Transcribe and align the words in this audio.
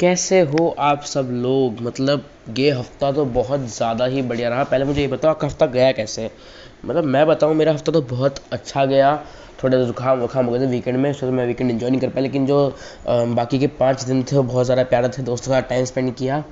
कैसे 0.00 0.40
हो 0.42 0.68
आप 0.78 1.02
सब 1.02 1.28
लोग? 1.32 1.80
मतलब 1.82 2.24
ये 2.58 2.70
हफ़्ता 2.70 3.10
तो 3.12 3.24
बहुत 3.26 3.60
ज़्यादा 3.68 4.04
ही 4.04 4.22
बढ़िया 4.22 4.48
रहा। 4.48 4.64
पहले 4.64 4.84
मुझे 4.84 5.00
ये 5.00 5.08
बताओ, 5.08 5.30
आपका 5.30 5.46
हफ़्ता 5.46 5.66
गया 5.66 5.90
कैसे? 5.92 6.30
मतलब 6.84 7.04
मैं 7.04 7.26
बताऊँ, 7.26 7.54
मेरा 7.54 7.72
हफ़्ता 7.72 7.92
तो 7.92 8.00
बहुत 8.02 8.40
अच्छा 8.52 8.84
गया। 8.84 9.14
थोड़े 9.62 9.84
जुकाम 9.86 10.18
वुखाम 10.20 10.46
हो 10.46 10.52
गए 10.52 10.60
थे 10.60 10.66
वीकेंड 10.66 10.96
में 10.98 11.12
तो 11.14 11.30
मैं 11.32 11.46
वीकेंड 11.46 11.70
इन्जॉय 11.70 11.90
नहीं 11.90 12.00
कर 12.00 12.08
पाया, 12.08 12.22
लेकिन 12.22 12.46
जो 12.46 12.76
बाकी 13.08 13.58
के 13.58 13.66
पाँच 13.66 14.02
दिन 14.02 14.22
थे, 14.22 14.36
वो 14.36 14.42
बहुत 14.42 14.64
ज़्यादा 14.64 14.82
प्यारा 14.84 15.08
थे, 15.08 15.22
दोस्तों 15.22 15.52
के 15.52 15.60
साथ 15.60 15.68
टाइम 15.68 15.84
स्पेंड 15.84 16.14
किया। 16.14 16.42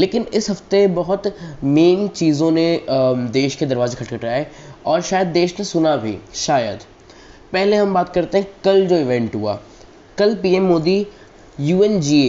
लेकिन 0.00 0.26
इस 0.34 0.50
हफ़्ते 0.50 0.86
बहुत 0.90 1.34
मेन 1.64 2.06
चीज़ों 2.10 2.50
ने 2.50 2.80
देश 2.90 3.56
के 3.56 3.66
दरवाजे 3.66 3.96
खटखटाए, 3.96 4.46
और 4.86 5.00
शायद 5.02 5.28
देश 5.30 5.58
ने 5.58 5.64
सुना 5.64 5.96
भी, 5.96 6.18
शायद। 6.36 6.82
पहले 7.52 7.76
हम 7.76 7.94
बात 7.94 8.14
करते 8.14 8.38
हैं, 8.38 8.46
कल 8.64 8.86
जो 8.86 8.98
इवेंट 8.98 9.34
हुआ। 9.34 9.58
कल 10.18 10.34
पीएम 10.34 10.62
मोदी 10.62 11.06
यू 11.60 11.82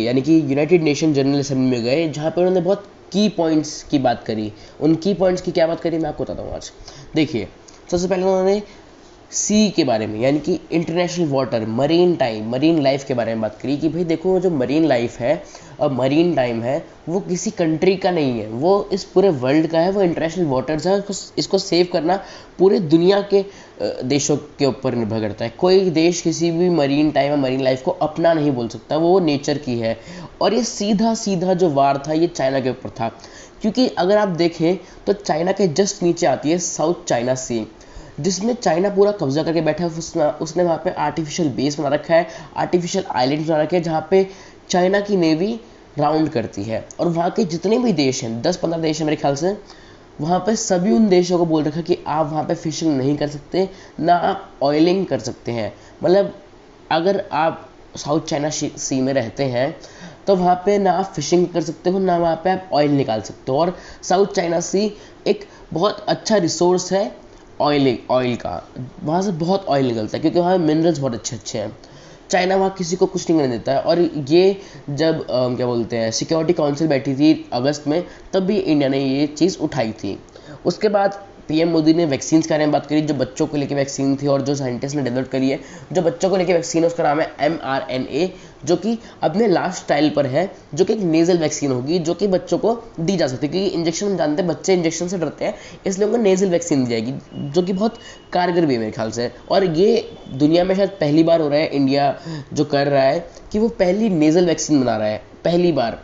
यानी 0.06 0.22
कि 0.22 0.40
यूनाइटेड 0.40 0.84
नेशन 0.84 1.14
जनरल 1.14 1.40
असेंबली 1.40 1.70
में 1.70 1.84
गए, 1.84 2.10
जहाँ 2.10 2.32
पर 2.32 2.38
उन्होंने 2.38 2.62
बहुत 2.62 2.88
की 3.12 3.30
पॉइंट्स 3.30 3.84
की 3.84 4.00
बात 4.00 4.24
करी। 4.24 4.52
उन 4.82 4.96
की 4.96 5.14
पॉइंट्स 5.14 5.42
की 5.42 5.52
क्या 5.52 5.68
बात 5.68 5.80
करी, 5.80 5.98
मैं 5.98 6.10
आपको 6.10 6.24
बताता 6.24 6.42
हूँ 6.42 6.56
आज। 6.56 6.72
देखिए, 7.16 7.48
सबसे 7.92 8.08
पहले 8.08 8.24
उन्होंने 8.24 8.62
सी 9.34 9.70
के 9.70 9.84
बारे 9.84 10.08
में, 10.08 10.20
यानी 10.20 10.40
कि 10.40 10.60
international 10.72 11.28
water 11.28 11.66
maritime 12.16 12.50
marine 12.52 12.82
life 12.84 13.04
के 13.04 13.14
बारे 13.14 13.34
में 13.34 13.42
बात 13.42 13.58
करी 13.62 13.78
कि 13.78 13.90
भाई 13.90 14.04
देखो 14.04 14.40
जो 14.40 14.50
मरीन 14.52 14.86
लाइफ 14.86 15.20
है, 15.20 15.42
और 15.80 15.92
मरीन 15.92 16.34
टाइम 16.36 16.62
है, 16.64 16.86
वो 17.10 17.20
किसी 17.20 17.52
कंट्री 17.52 17.96
का 17.96 18.12
नहीं 18.12 18.40
है। 18.40 18.48
वो 18.48 18.90
इस 18.94 19.04
पूरे 19.04 19.30
वर्ल्ड 19.30 19.68
का 19.68 19.80
है, 19.80 19.92
वो 19.92 20.02
इंटरनेशनल 20.02 20.46
वाटर्स 20.46 20.88
है 20.88 21.04
इसको 21.38 21.58
सेव 21.58 21.88
करना 21.94 22.16
पूरे 22.60 22.80
दुनिया 22.80 23.22
के 23.34 23.44
देशों 24.06 24.38
के 24.60 24.66
ऊपर 24.66 24.96
निर्भर 24.96 25.20
करता 25.20 25.46
है। 25.46 25.54
कोई 25.60 25.90
देश 25.90 26.22
किसी 26.22 26.52
भी 26.52 26.70
मरीन 26.70 27.12
टाइम 27.12 27.32
या 27.32 27.38
मरीन 27.38 27.64
लाइफ 27.64 27.82
को 27.82 27.92
अपना 27.92 28.34
नहीं 28.34 28.52
बोल 28.52 28.68
सकता, 28.68 28.98
वो 28.98 29.20
नेचर 29.20 29.58
की 29.58 29.80
है। 29.80 29.98
और 30.42 30.54
ये 30.54 30.64
सीधा 30.64 31.14
सीधा 31.16 31.54
जो 31.54 31.70
वार 31.70 32.04
था, 32.08 32.14
ये 32.14 32.28
चाइना 32.28 32.60
के 32.60 32.70
ऊपर 32.70 32.90
था। 32.90 33.12
क्योंकि 33.62 33.88
अगर 33.88 34.18
आप 34.18 34.28
देखें 34.28 34.78
तो 35.08 35.14
चाइना 35.14 35.52
के 35.52 35.68
जस्ट 35.70 36.04
नीचे 36.04 36.26
आती 36.28 36.52
है 36.52 36.58
साउथ 36.60 37.06
चाइना 37.08 37.36
सी 37.36 37.66
जिसमें 38.20 38.54
चाइना 38.56 38.90
पूरा 38.90 39.12
कब्जा 39.12 39.44
करके 39.44 39.62
बैठा 39.62 39.84
है 39.84 39.90
उसने 39.90 40.24
उसने 40.42 40.64
वहाँ 40.64 40.78
पे 40.84 40.90
आर्टिफिशियल 41.02 41.50
बेस 41.52 41.80
बना 41.80 41.90
रखा 41.90 42.14
है 42.16 42.28
आर्टिफिशियल 42.58 43.06
आइलैंड 43.12 43.46
बना 43.46 43.62
रखे 43.62 43.76
हैं, 43.76 43.84
जहाँ 43.84 44.08
पे 44.12 44.28
चाइना 44.70 45.00
की 45.00 45.18
नेवी 45.18 45.60
राउंड 46.00 46.30
करती 46.30 46.64
है। 46.64 46.86
और 47.00 47.08
वहाँ 47.08 47.30
के 47.32 47.44
जितने 47.46 47.78
भी 47.80 47.94
देश 47.94 48.24
हैं 48.24 48.42
दस 48.42 48.58
पंद्रह 48.58 48.82
देश 48.82 49.00
हैं 49.00 49.06
मेरे 49.06 49.18
ख्याल 49.18 49.36
से, 49.36 49.58
वहाँ 50.22 50.40
पे 50.40 50.56
सभी 50.56 50.92
उन 50.92 51.08
देशों 51.10 51.38
को 51.38 51.46
बोल 51.46 51.64
रखा 51.64 51.82
कि 51.82 51.98
आप 52.08 52.26
वहाँ 52.26 52.44
पे 52.44 52.56
फिशिंग 52.56 52.98
नहीं 52.98 53.16
कर 53.18 53.28
सकते, 53.30 53.70
ना 54.00 54.16
आप 54.16 54.50
ऑयलिंग 54.64 55.06
कर 55.06 55.20
सकते 55.20 55.52
हैं। 55.52 55.74
मतलब 56.04 56.34
अगर 56.92 57.24
आप 57.34 57.70
साउथ 57.98 58.22
चाइना 58.22 58.50
सी 58.50 59.02
में 59.02 59.14
रहते 59.14 59.44
हैं 59.46 59.76
तो 60.28 60.36
वहाँ 60.36 60.56
पे 60.66 60.78
ना 60.78 60.92
आप 60.92 61.12
फिशिंग 61.16 61.48
कर 61.48 61.62
सकते 61.62 61.90
हो, 61.90 62.00
ना 62.00 62.18
वहाँ 62.18 62.36
पे 62.44 62.50
आप 62.50 62.70
ऑयल 62.74 62.92
निकाल 62.92 63.22
सकते 63.22 63.52
हो। 63.52 63.58
और 63.58 63.76
साउथ 64.04 64.34
चाइना 64.36 64.60
सी 64.62 64.92
एक 65.28 65.46
बहुत 65.74 66.06
अच्छा 66.08 66.38
रिसोर्स 66.38 66.92
है 66.94 67.06
ऑयल 67.64 67.98
ऑयल 68.12 68.36
का। 68.36 68.52
वहाँ 69.04 69.22
से 69.22 69.32
बहुत 69.40 69.66
ऑयल 69.66 69.88
निकलता 69.88 70.18
है 70.18 70.22
क्योंकि 70.22 70.40
वहाँ 70.40 70.58
मिनरल्स 70.58 71.00
बहुत 71.00 71.14
अच्छे 71.14 71.36
अच्छे 71.36 71.60
हैं। 71.60 71.78
चाइना 72.30 72.56
वहाँ 72.56 72.70
किसी 72.78 72.96
को 72.96 73.06
कुछ 73.06 73.30
नहीं 73.30 73.40
करने 73.40 73.58
देता 73.58 73.72
है 73.72 73.82
और 73.82 74.00
ये 74.30 74.62
जब 74.90 75.26
आ, 75.32 75.56
क्या 75.56 75.66
बोलते 75.66 75.98
हैं 75.98 76.12
सिक्योरिटी 76.12 76.54
काउंसिल 76.54 76.88
बैठी 76.88 77.16
थी 77.16 77.50
अगस्त 77.54 77.88
में 77.88 78.04
तब 78.34 78.44
भी 78.44 78.58
इंडिया 78.58 78.90
ने 78.90 79.00
ये 79.00 79.28
चीज़ 79.28 79.58
उठाई 79.60 79.92
थी। 79.94 80.18
उसके 80.66 80.90
बाद 80.90 81.20
पीएम 81.54 81.70
मोदी 81.70 81.94
ने 81.94 82.06
वैक्सीन 82.06 82.42
के 82.42 82.50
बारे 82.50 82.66
में 82.66 82.72
बात 82.72 82.86
करी, 82.86 83.02
जो 83.02 83.14
बच्चों 83.14 83.46
को 83.48 83.58
लेकर 83.58 83.76
वैक्सीन 83.76 84.16
थी 84.16 84.28
और 84.28 84.42
जो 84.42 84.56
साइंटिस्ट 84.56 84.96
ने 84.96 85.02
डेवलप 85.04 85.28
करी 85.32 85.50
है, 85.50 85.60
जो 85.94 86.02
बच्चों 86.02 86.30
को 86.30 86.38
लेकर 86.38 86.54
वैक्सीन 86.54 86.84
है, 86.84 86.88
उसका 86.88 87.04
नाम 87.04 87.20
है 87.22 87.32
एम 87.42 87.58
आर 87.64 87.86
एन 87.92 88.08
ए 88.12 88.32
जो 88.66 88.76
कि 88.76 88.98
अपने 89.24 89.48
लास्ट 89.48 89.84
स्टाइल 89.84 90.10
पर 90.10 90.26
है, 90.26 90.50
जो 90.74 90.86
कि 90.86 90.94
एक 90.94 91.00
नेजल 91.00 91.38
वैक्सीन 91.38 91.72
होगी, 91.72 92.00
जो 92.00 92.14
कि 92.14 92.28
बच्चों 92.28 92.58
को 92.58 92.74
दी 93.00 93.18
जा 93.18 93.28
सकती 93.28 93.48
है, 93.48 93.52
क्योंकि 93.52 93.70
इंजेक्शन 93.70 94.06
हम 94.06 94.18
जानते 94.18 94.42
हैं, 94.42 94.50
बच्चे 94.52 94.74
इंजेक्शन 94.74 95.08
से 95.08 95.18
डरते 95.18 95.46
हैं, 95.46 95.54
इसलिए 95.88 96.08
उनको 96.08 96.18
नेजल 96.18 96.50
वैक्सीन 96.50 96.84
दी 96.86 96.90
जाएगी, 96.92 97.14
जो 97.36 97.62
कि 97.62 97.74
बहुत 97.74 97.98
कारगर 98.34 98.66
भी 98.66 98.74
है 98.74 98.80
मेरे 98.80 98.92
ख्याल 98.92 99.12
से। 99.12 99.32
और 99.52 99.64
ये 99.64 100.10
दुनिया 100.34 100.64
में 100.64 100.76
शायद 100.76 100.90
पहली 100.90 101.24
बार 101.24 101.42
हो 101.42 101.50
रहा 101.50 101.60
है 101.60 101.68
इंडिया 101.68 102.16
जो 102.54 102.66
कर 102.66 102.88
रहा 102.88 103.04
है, 103.04 103.20
कि 103.52 103.60
वो 103.60 103.68
पहली 103.70 104.10
नेजल 104.10 104.46
वैक्सीन 104.46 104.82
बना 104.82 104.98
रहा 104.98 105.08
है, 105.08 105.22
पहली 105.44 105.72
बार। 105.72 106.00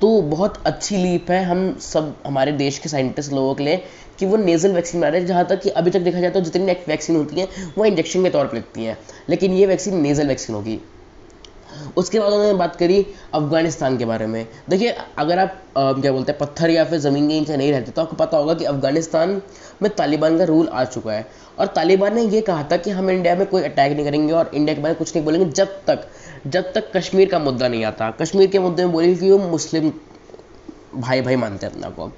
तो 0.00 0.22
बहुत 0.22 0.62
अच्छी 0.66 0.96
लीप 0.96 1.30
है 1.30 1.44
हम 1.44 1.78
सब, 1.80 2.16
हमारे 2.26 2.52
देश 2.52 2.78
के 2.78 2.88
साइंटिस्ट 2.88 3.32
लोगों 3.32 3.54
के 3.54 3.64
लिए, 3.64 3.76
कि 4.18 4.26
वो 4.26 4.36
नेजल 4.36 4.72
वैक्सीन 4.72 5.00
बना 5.00 5.10
रहे 5.10 5.20
हैं, 5.20 5.28
जहाँ 5.28 5.46
तक 5.46 5.60
कि 5.60 5.70
अभी 5.70 5.90
तक 5.90 6.00
देखा 6.00 6.20
जाए 6.20 6.30
तो 6.30 6.40
जितनी 6.40 6.64
वैक्सीन 6.64 7.16
होती 7.16 7.40
हैं, 7.40 7.74
वो 7.78 7.84
इंजेक्शन 7.84 8.22
के 8.22 8.30
तौर 8.30 8.46
पर 8.46 8.56
लगती 8.56 8.84
हैं। 8.84 8.98
लेकिन 9.28 9.52
ये 9.52 9.66
वैक्सीन 9.66 10.00
नेजल 10.00 10.28
वैक्सीन 10.28 10.56
होगी। 10.56 10.80
उसके 11.96 12.20
बाद 12.20 12.32
उन्होंने 12.32 12.54
बात 12.54 12.76
करी 12.76 13.04
अफ़गानिस्तान 13.34 13.96
के 13.98 14.04
बारे 14.04 14.26
में। 14.26 14.46
देखिए 14.68 14.94
अगर 15.18 15.38
आप 15.38 15.56
आ, 15.76 15.92
क्या 15.92 16.12
बोलते 16.12 16.32
हैं 16.32 16.38
पत्थर 16.38 16.70
या 16.70 16.84
फिर 16.84 16.98
ज़मीन 16.98 17.28
के 17.28 17.40
नीचे 17.40 17.56
नहीं 17.56 17.70
रहते 17.72 17.92
तो 17.92 18.02
आपको 18.02 18.16
पता 18.16 18.36
होगा 18.36 18.54
कि 18.54 18.64
अफ़गानिस्तान 18.66 19.40
में 19.82 19.90
तालिबान 19.96 20.38
का 20.38 20.44
रूल 20.44 20.68
आ 20.68 20.84
चुका 20.86 21.12
है। 21.12 21.26
और 21.58 21.66
तालिबान 21.68 22.14
ने 22.14 22.22
ये 22.24 22.40
कहा 22.40 22.62
था 22.72 22.76
कि 22.76 22.90
हम 22.90 23.10
इंडिया 23.10 23.34
में 23.36 23.46
कोई 23.46 23.62
अटैक 23.62 23.92
नहीं 23.92 24.04
करेंगे 24.04 24.32
और 24.32 24.50
इंडिया 24.54 24.74
के 24.74 24.82
बारे 24.82 24.92
में 24.92 24.98
कुछ 24.98 25.14
नहीं 25.14 25.24
बोलेंगे 25.24 25.50
जब 25.52 25.80
तक 25.86 26.06
जब 26.46 26.72
तक 26.72 26.90
कश्मीर 26.96 27.28
का 27.28 27.38
मुद्दा 27.38 27.68
नहीं 27.68 27.84
आता। 27.84 28.10
कश्मीर 28.20 28.50
के 28.50 28.58
मुद्दे 28.58 28.84
में 28.84 28.92
बोली 28.92 29.14
कि 29.16 29.30
वो 29.30 29.38
मुस्लिम 29.40 29.92
भाई 30.94 31.20
भाई 31.22 31.36
मानते 31.36 31.66
हैं 31.66 31.72
अपना 31.72 31.88
को। 31.90 32.10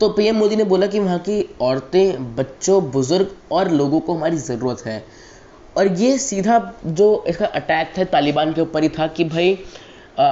तो 0.00 0.08
पीएम 0.08 0.36
मोदी 0.36 0.56
ने 0.56 0.64
बोला 0.64 0.86
कि 0.86 0.98
वहाँ 0.98 1.18
की 1.18 1.42
औरतें 1.60 2.34
बच्चों 2.36 2.82
बुज़ुर्ग 2.90 3.34
और 3.52 3.70
लोगों 3.70 4.00
को 4.00 4.14
हमारी 4.14 4.36
ज़रूरत 4.38 4.82
है। 4.86 5.02
और 5.76 5.92
ये 5.92 6.16
सीधा 6.18 6.58
जो 6.86 7.24
इसका 7.28 7.46
अटैक 7.46 7.92
था 7.98 8.04
तालिबान 8.04 8.52
के 8.52 8.60
ऊपर 8.60 8.82
ही 8.82 8.88
था 8.88 9.06
कि 9.06 9.24
भाई 9.24 9.58
आ, 10.18 10.24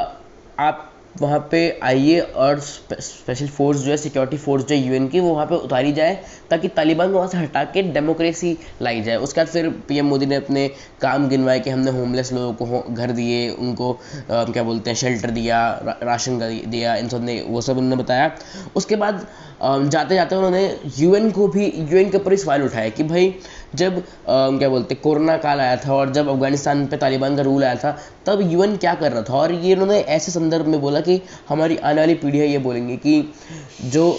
आप 0.59 0.85
वहाँ 1.21 1.39
पे 1.51 1.59
आइए 1.83 2.19
और 2.21 2.61
स्पेशल 2.61 3.47
फोर्स 3.49 3.79
जो 3.79 3.91
है 3.91 3.97
सिक्योरिटी 3.97 4.37
फोर्स 4.37 4.65
जो 4.65 4.75
है 4.75 4.81
यूएन 4.83 5.09
की 5.09 5.21
वो 5.21 5.33
वहाँ 5.35 5.47
पे 5.47 5.55
उतारी 5.57 5.93
जाए 5.93 6.15
ताकि 6.51 6.69
तालिबान 6.77 7.13
को 7.13 7.17
वहाँ 7.17 7.29
से 7.29 7.39
हटा 7.39 7.65
के 7.67 7.83
डेमोक्रेसी 7.93 8.57
लाई 8.83 9.01
जाए। 9.03 9.17
उसके 9.19 9.41
बाद 9.41 9.49
फिर 9.49 9.69
पीएम 9.89 10.07
मोदी 10.07 10.27
ने 10.27 10.37
अपने 10.37 10.67
काम 11.01 11.29
गिनवाए 11.29 11.61
कि 11.61 11.71
हमने 11.71 11.91
होमलेस 11.91 12.33
लोगों 12.33 12.53
को 12.55 12.95
घर 12.95 13.11
दिए 13.13 13.49
उनको 13.51 13.93
आ, 13.93 14.45
क्या 14.45 14.63
बोलते 14.63 14.91
हैं 14.91 14.97
शेल्टर 14.97 15.31
दिया 15.31 15.59
रा, 15.85 15.99
राशन 16.03 16.39
दिया 16.39 16.95
इन 16.97 17.09
सबने 17.09 17.41
वो 17.49 17.61
सब 17.61 17.79
उन्होंने 17.79 18.03
बताया। 18.03 18.31
उसके 18.77 18.97
बाद 18.97 19.27
जाते 19.63 20.15
जाते 20.15 20.37
उन्होंने 20.37 20.65
यूएन 20.99 21.31
को 21.31 21.47
भी 21.49 21.65
यूएन 21.67 22.11
के 22.11 22.17
ऊपर 22.17 22.33
ही 22.33 22.37
सवाल 22.39 22.63
उठाया 22.63 22.89
कि 22.89 23.03
भाई 23.05 23.35
जब 23.75 23.97
आ, 23.97 24.03
क्या 24.29 24.69
बोलते 24.69 24.95
कोरोना 24.97 25.37
काल 25.39 25.61
आया 25.61 25.77
था 25.77 25.95
और 25.95 26.13
जब 26.13 26.29
अफ़गानिस्तान 26.29 26.87
पे 26.87 26.97
तालिबान 26.97 27.37
का 27.37 27.43
रूल 27.43 27.65
आया 27.65 27.75
था 27.77 27.97
तब 28.27 28.41
यूएन 28.53 28.77
क्या 28.77 28.95
कर 28.95 29.13
रहा 29.13 29.23
था? 29.23 29.35
और 29.35 29.53
ये 29.55 29.73
उन्होंने 29.75 29.99
ऐसे 29.99 30.33
संदर्भ 30.33 30.67
में 30.67 30.81
बोला 30.81 31.01
कि 31.09 31.21
हमारी 31.49 31.77
आने 31.77 32.01
वाली 32.01 32.15
पीढ़ी 32.15 32.39
है 32.39 32.49
ये 32.49 32.59
बोलेंगे 32.59 32.97
कि 32.97 33.23
जो 33.85 34.11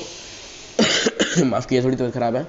माफ़ 1.46 1.68
किया 1.68 1.84
थोड़ी 1.84 1.96
तबीयत 1.96 2.14
ख़राब 2.14 2.36
है, 2.36 2.48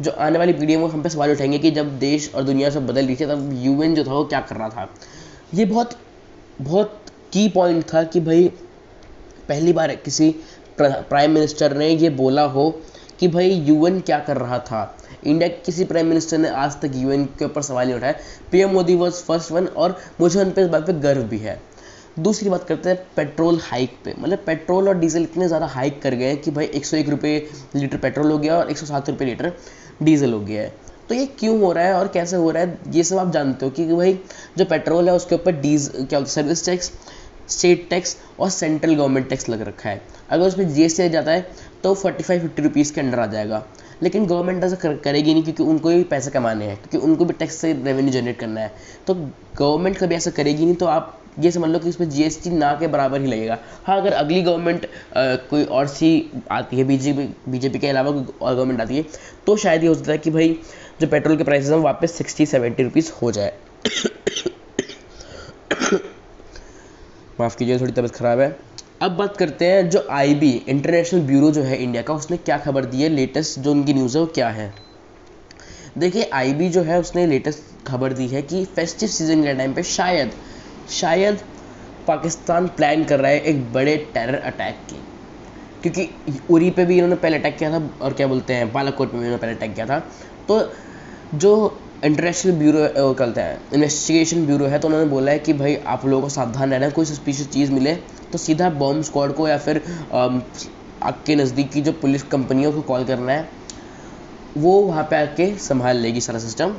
जो 0.00 0.10
आने 0.10 0.38
वाली 0.38 0.52
पीढ़ी 0.52 0.72
है, 0.72 0.78
वो 0.78 0.86
हम 0.86 1.02
पे 1.02 1.08
सवाल 1.08 1.30
उठाएँगे 1.30 1.58
कि 1.58 1.70
जब 1.70 1.98
देश 1.98 2.30
और 2.34 2.42
दुनिया 2.42 2.70
सब 2.70 2.86
बदल 2.86 3.06
रही 3.06 3.16
थी, 3.16 3.26
तब 3.26 3.50
यूएन 3.62 3.94
जो 3.94 4.04
था, 4.04 4.12
वो 4.12 4.24
क्या 4.24 4.40
कर 4.40 4.56
रहा 4.56 4.68
था? 4.68 4.88
ये 5.54 5.64
बहुत 5.64 5.98
बहुत 6.60 7.00
की 7.32 7.48
पॉइंट 7.48 7.84
था 7.94 8.02
कि 8.04 8.20
भाई, 8.20 8.48
पहली 9.48 9.72
बार 9.72 9.94
किसी 9.94 10.34
प्राइम 10.80 11.30
मिनिस्टर 11.30 11.76
ने 11.76 11.88
ये 11.88 12.10
बोला 12.10 12.42
हो 12.42 12.70
कि 13.20 13.28
भाई, 13.28 13.50
यूएन 13.50 14.00
क्या 14.00 14.18
कर 14.18 14.36
रहा 14.36 14.58
था? 14.58 14.96
इंडिया 15.26 15.48
के 15.48 15.62
किसी 15.66 15.84
प्राइम 15.84 16.06
मिनिस्टर 16.06 16.38
ने 16.38 16.48
आज 16.48 16.80
तक 16.80 16.92
यूएन 16.94 17.24
के 17.38 17.44
ऊपर 17.44 17.62
सवाल 17.62 17.86
नहीं 17.86 17.96
उठाया। 17.96 18.14
PM 18.52 18.70
Modi 18.70 18.94
was 18.94 19.14
first 19.14 19.52
one 19.52 19.66
और 19.66 19.96
मुझे 20.20 20.40
उन 20.40 20.50
पर 20.50 20.62
इस 20.62 20.68
बात 20.68 20.86
पर 20.86 20.92
गर्व 20.92 21.22
भी 21.22 21.38
है। 21.38 21.60
दूसरी 22.18 22.50
बात 22.50 22.64
करते 22.64 22.88
हैं 22.88 22.98
पेट्रोल 23.16 23.58
हाइक 23.62 23.90
पे। 24.04 24.14
मतलब 24.18 24.38
पेट्रोल 24.46 24.88
और 24.88 24.98
डीजल 24.98 25.22
इतने 25.22 25.46
ज़्यादा 25.48 25.66
हाइक 25.68 26.00
कर 26.02 26.14
गए 26.14 26.26
हैं 26.26 26.36
कि 26.36 26.50
भाई 26.50 26.66
एक 26.66 26.86
सौ 26.86 26.96
एक 26.96 27.08
रुपये 27.08 27.38
लीटर 27.76 27.96
पेट्रोल 27.98 28.30
हो 28.30 28.38
गया 28.38 28.56
और 28.56 28.70
एक 28.70 28.78
सौ 28.78 28.86
सात 28.86 29.10
रुपये 29.10 29.28
लीटर 29.28 29.52
डीजल 30.02 30.32
हो 30.32 30.40
गया 30.40 30.62
है। 30.62 30.72
तो 31.08 31.14
ये 31.14 31.26
क्यों 31.38 31.60
हो 31.60 31.72
रहा 31.72 31.84
है 31.84 31.94
और 31.94 32.08
कैसे 32.08 32.36
हो 32.36 32.50
रहा 32.50 32.62
है 32.62 32.78
ये 32.92 33.04
सब 33.04 33.18
आप 33.18 33.30
जानते 33.32 33.66
हो 33.66 33.70
कि 33.72 33.86
भाई 33.86 34.18
जो 34.58 34.64
पेट्रोल 34.64 35.08
है 35.08 35.14
उसके 35.14 35.34
ऊपर 35.34 35.52
डीज 35.60 35.88
क्या 35.88 36.18
होता 36.18 36.18
है 36.20 36.34
सर्विस 36.34 36.64
टैक्स 36.66 36.92
स्टेट 37.50 37.88
टैक्स 37.90 38.16
और 38.40 38.50
सेंट्रल 38.50 38.94
गवर्नमेंट 38.94 39.28
टैक्स 39.28 39.48
लग 39.48 39.62
रखा 39.68 39.88
है। 39.88 40.00
अगर 40.30 40.46
उसमें 40.46 40.72
जी 40.74 40.82
एस 40.84 41.00
जाता 41.00 41.30
है 41.30 41.46
तो 41.82 41.94
फोर्टी 41.94 42.22
फाइव 42.24 42.40
फिफ्टी 42.40 42.62
रुपीज़ 42.62 42.92
के 42.94 43.00
अंडर 43.00 43.18
आ 43.18 43.26
जाएगा। 43.26 43.62
लेकिन 44.02 44.26
गवर्नमेंट 44.26 44.64
ऐसा 44.64 44.76
कर, 44.76 44.94
करेगी 44.96 45.32
नहीं 45.32 45.42
क्योंकि 45.42 45.62
उनको 45.62 45.88
भी 45.88 46.02
पैसे 46.06 46.30
कमाने 46.30 46.64
हैं 46.64 46.76
क्योंकि 46.78 47.06
उनको 47.06 47.24
भी 47.24 47.32
टैक्स 47.34 47.56
से 47.56 47.72
रेवेन्यू 47.74 48.12
जनरेट 48.12 48.38
करना 48.38 48.60
है। 48.60 48.72
तो 49.06 49.14
गवर्नमेंट 49.14 49.98
कभी 49.98 50.14
ऐसा 50.14 50.30
करेगी 50.30 50.64
नहीं 50.64 50.74
तो 50.74 50.86
आप 50.86 51.19
ये 51.38 51.50
समझ 51.50 51.68
लो 51.70 51.78
कि 51.78 51.88
इसमें 51.88 52.08
जीएसटी 52.10 52.50
ना 52.50 52.72
के 52.80 52.86
बराबर 52.88 53.20
ही 53.20 53.26
लगेगा। 53.26 53.58
हाँ 53.84 54.00
अगर 54.00 54.12
अगली 54.12 54.42
गवर्नमेंट 54.42 54.86
कोई 55.50 55.64
और 55.64 55.86
सी 55.88 56.10
आती 56.50 56.76
है 56.76 56.84
बीजेपी 56.84 57.28
बीजेपी 57.48 57.78
के 57.78 57.88
अलावा 57.88 58.12
कोई 58.12 58.24
और 58.40 58.54
गवर्नमेंट 58.54 58.80
आती 58.80 58.96
है 58.96 59.04
तो 59.46 59.56
शायद 59.56 59.82
ये 59.82 59.88
हो 59.88 59.94
सकता 59.94 60.12
है 60.12 60.18
कि 60.18 60.30
भाई 60.30 60.56
जो 61.00 61.06
पेट्रोल 61.06 61.36
के 61.36 61.44
प्राइसेस 61.44 61.70
हैं 61.70 61.78
वापस 61.78 62.12
सिक्सटी 62.12 62.46
सेवेंटी 62.46 62.82
रुपीज़ 62.82 63.12
हो 63.22 63.30
जाए। 63.32 63.52
माफ़ 67.40 67.56
कीजिए, 67.56 67.78
थोड़ी 67.80 67.92
तबीयत 67.92 68.14
ख़राब 68.14 68.40
है। 68.40 68.56
अब 69.02 69.10
बात 69.16 69.36
करते 69.36 69.66
हैं 69.66 69.88
जो 69.90 70.06
आईबी 70.10 70.50
इंटरनेशनल 70.68 71.20
ब्यूरो 71.26 71.50
जो 71.50 71.62
है 71.62 71.76
इंडिया 71.76 72.02
का, 72.02 72.14
उसने 72.14 72.36
क्या 72.36 72.58
खबर 72.58 72.84
दी 72.84 73.02
है? 73.02 73.08
लेटेस्ट 73.08 73.58
जो 73.60 73.70
उनकी 73.70 73.94
न्यूज़ 73.94 74.16
है 74.16 74.22
वो 74.22 74.30
क्या 74.34 74.48
है? 74.48 74.72
देखिए 75.98 76.28
आईबी 76.32 76.68
जो 76.68 76.82
है, 76.82 76.98
उसने 77.00 77.26
लेटेस्ट 77.26 77.86
खबर 77.86 78.12
दी 78.12 78.26
है 78.28 78.42
कि 78.42 78.64
फेस्टिव 78.66 79.08
सीज़न 79.08 79.42
के 79.42 79.54
टाइम 79.54 79.74
पे 79.74 79.82
शायद 79.82 80.32
शायद 80.90 81.40
पाकिस्तान 82.06 82.66
प्लान 82.68 83.04
कर 83.04 83.20
रहा 83.20 83.30
है 83.30 83.40
एक 83.40 83.72
बड़े 83.72 83.96
टेरर 84.14 84.34
अटैक 84.36 84.76
की। 84.90 85.02
क्योंकि 85.82 86.08
उरी 86.50 86.70
पे 86.70 86.84
भी 86.84 86.94
इन्होंने 86.94 87.16
पहले 87.16 87.36
अटैक 87.38 87.56
किया 87.58 87.70
था 87.70 87.88
और 88.02 88.12
क्या 88.12 88.26
बोलते 88.26 88.54
हैं, 88.54 88.72
बालाकोट 88.72 89.12
में 89.12 89.20
भी 89.20 89.26
इन्होंने 89.26 89.40
पहले 89.42 89.54
अटैक 89.54 89.74
किया 89.74 89.86
था। 89.86 89.98
तो 90.48 90.60
जो 91.36 91.78
इंटरनेशनल 92.04 92.52
ब्यूरो 92.58 93.12
कहते 93.14 93.40
हैं 93.40 93.60
इन्वेस्टिगेशन 93.74 94.44
ब्यूरो 94.46 94.66
है 94.66 94.78
तो 94.78 94.88
उन्होंने 94.88 95.06
बोला 95.08 95.32
है 95.32 95.38
कि 95.38 95.52
भाई 95.52 95.76
आप 95.86 96.06
लोगों 96.06 96.22
को 96.22 96.28
सावधान 96.28 96.70
रहना, 96.70 96.88
कोई 96.90 97.04
सस्पिशियस 97.04 97.50
चीज़ 97.50 97.72
मिले 97.72 97.94
तो 98.32 98.38
सीधा 98.38 98.70
बॉम्ब 98.72 99.02
स्क्वाड 99.04 99.32
को 99.32 99.48
या 99.48 99.58
फिर 99.58 99.82
आपके 100.12 101.34
नज़दीक 101.36 101.70
की 101.70 101.80
जो 101.80 101.92
पुलिस 101.92 102.22
कंपनियों 102.32 102.72
को 102.72 102.80
कॉल 102.82 103.04
करना 103.04 103.32
है। 103.32 103.48
वो 104.56 104.80
वहाँ 104.82 105.02
पे 105.10 105.16
आके 105.16 105.54
संभाल 105.58 105.96
लेगी 105.96 106.20
सारा 106.20 106.38
सिस्टम 106.38 106.74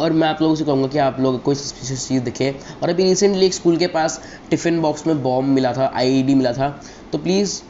और 0.00 0.12
मैं 0.12 0.28
आप 0.28 0.42
लोगों 0.42 0.54
से 0.54 0.64
कहूँगा 0.64 0.88
कि 0.88 0.98
आप 0.98 1.20
लोग 1.20 1.42
कोई 1.42 1.54
सस्पिशियस 1.54 2.06
चीज़ 2.08 2.22
दिखे। 2.22 2.50
और 2.82 2.88
अभी 2.88 3.04
रिसेंटली 3.04 3.46
एक 3.46 3.54
स्कूल 3.54 3.76
के 3.76 3.86
पास 3.88 4.20
टिफ़िन 4.50 4.80
बॉक्स 4.82 5.06
में 5.06 5.22
बॉम्ब 5.22 5.48
मिला 5.48 5.72
था 5.72 5.90
आईईडी 5.94 6.34
मिला 6.34 6.52
था। 6.52 6.68
तो 7.12 7.18
प्लीज़ 7.18 7.60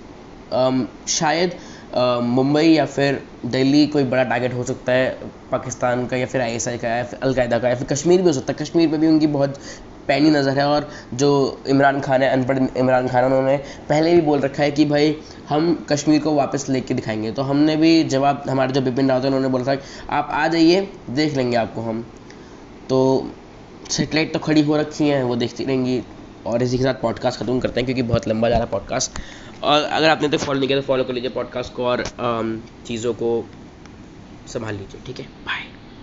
शायद 1.08 1.56
मुंबई 2.24 2.66
या 2.66 2.84
फिर 2.86 3.22
दिल्ली 3.46 3.86
कोई 3.86 4.04
बड़ा 4.04 4.22
टारगेट 4.24 4.54
हो 4.54 4.64
सकता 4.64 4.92
है, 4.92 5.10
पाकिस्तान 5.52 6.06
का 6.06 6.16
या 6.16 6.26
फिर 6.26 6.40
आईएसआई 6.40 6.78
का 6.78 6.88
या 6.88 7.04
फिर 7.04 7.18
अलकायदा 7.22 7.58
का 7.58 7.68
या 7.68 7.74
फिर 7.74 7.86
कश्मीर 7.88 8.20
भी 8.20 8.26
हो 8.26 8.32
सकता 8.32 8.52
है। 8.52 8.58
कश्मीर 8.58 8.88
में 8.88 9.00
भी 9.00 9.06
उनकी 9.06 9.26
बहुत 9.28 9.58
पैनी 10.08 10.30
नज़र 10.30 10.58
है 10.58 10.66
और 10.68 10.88
जो 11.14 11.28
इमरान 11.68 12.00
खान 12.00 12.22
है, 12.22 12.30
अनपढ़ 12.30 12.58
इमरान 12.76 13.08
खान 13.08 13.24
उन्होंने 13.24 13.56
पहले 13.88 14.14
भी 14.14 14.20
बोल 14.22 14.40
रखा 14.40 14.62
है 14.62 14.70
कि 14.70 14.84
भाई 14.84 15.16
हम 15.48 15.72
कश्मीर 15.90 16.20
को 16.22 16.34
वापस 16.34 16.68
लेके 16.68 16.94
दिखाएँगे। 16.94 17.32
तो 17.32 17.42
हमने 17.42 17.76
भी 17.76 18.02
जवाब, 18.06 18.42
हमारे 18.48 18.72
जो 18.72 18.80
बिपिन 18.80 19.08
रावत 19.08 19.24
उन्होंने 19.24 19.48
बोला 19.48 19.74
था, 19.74 19.80
आप 20.10 20.28
आ 20.32 20.46
जाइए, 20.48 20.88
देख 21.10 21.36
लेंगे 21.36 21.56
आपको 21.56 21.80
हम। 21.80 22.04
तो 22.88 23.30
सेटेलाइट 23.90 24.32
तो 24.32 24.38
खड़ी 24.38 24.62
हो 24.62 24.76
रखी 24.76 25.08
हैं, 25.08 25.22
वो 25.24 25.36
देखती 25.36 25.64
रहेंगी 25.64 26.02
और 26.46 26.62
इसी 26.62 26.78
के 26.78 26.84
साथ 26.84 26.94
पॉडकास्ट 26.94 27.40
ख़त्म 27.40 27.58
करते 27.60 27.80
हैं, 27.80 27.84
क्योंकि 27.86 28.02
बहुत 28.02 28.28
लंबा 28.28 28.48
जा 28.48 28.54
रहा 28.54 28.64
है 28.64 28.70
पॉडकास्ट 28.70 29.20
और 29.64 29.82
अगर 29.82 30.08
आपने 30.08 30.28
तो 30.28 30.38
फॉलो 30.38 30.58
नहीं 30.58 30.68
किया 30.68 30.80
तो 30.80 30.86
फॉलो 30.86 31.04
कर 31.04 31.12
लीजिए 31.12 31.30
पॉडकास्ट 31.30 31.74
को 31.74 31.84
और 31.86 32.04
चीज़ों 32.86 33.12
को 33.14 33.44
संभाल 34.48 34.74
लीजिए, 34.74 35.00
ठीक 35.06 35.20
है? 35.20 35.26
बाय 35.46 35.55